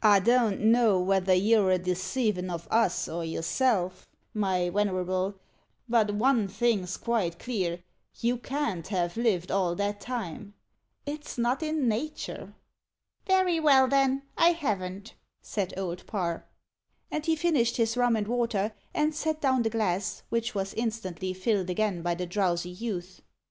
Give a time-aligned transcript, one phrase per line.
[0.00, 5.34] "I don't know vether you're a deceivin' of us or yourself, my wenerable;
[5.86, 7.80] but von thing's quite clear
[8.18, 10.54] you can't have lived all that time.
[11.04, 12.54] It's not in nater."
[13.26, 15.12] "Very well, then I haven't,"
[15.42, 16.46] said Old Parr.
[17.10, 21.34] And he finished his rum and water, and set down the glass, which was instantly
[21.34, 23.20] filled again by the drowsy youth.